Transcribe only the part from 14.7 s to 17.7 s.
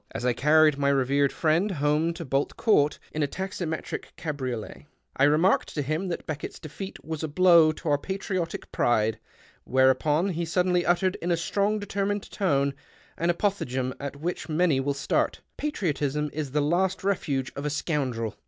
will start:—" Patriotism is the last refuge of a